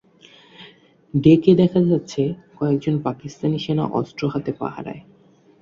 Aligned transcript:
ডেকে 1.13 1.51
দেখা 1.55 1.79
যাচ্ছে, 1.89 2.21
কয়েকজন 2.57 2.95
পাকিস্তানি 3.01 3.57
সেনা 3.59 3.85
অস্ত্র 3.99 4.23
হাতে 4.27 4.51
পাহারায়। 4.59 5.01